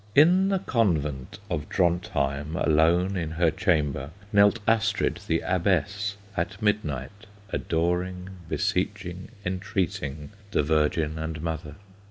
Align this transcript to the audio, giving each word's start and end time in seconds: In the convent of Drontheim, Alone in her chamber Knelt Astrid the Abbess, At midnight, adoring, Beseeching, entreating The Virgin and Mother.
In 0.15 0.49
the 0.49 0.57
convent 0.57 1.37
of 1.47 1.69
Drontheim, 1.69 2.55
Alone 2.55 3.15
in 3.15 3.29
her 3.33 3.51
chamber 3.51 4.09
Knelt 4.33 4.57
Astrid 4.67 5.19
the 5.27 5.41
Abbess, 5.45 6.17
At 6.35 6.59
midnight, 6.59 7.27
adoring, 7.53 8.29
Beseeching, 8.49 9.29
entreating 9.45 10.31
The 10.49 10.63
Virgin 10.63 11.19
and 11.19 11.39
Mother. 11.43 11.75